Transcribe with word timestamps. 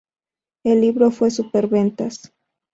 El 0.63 0.81
libro 0.81 1.11
fue 1.11 1.29
superventas. 1.29 2.33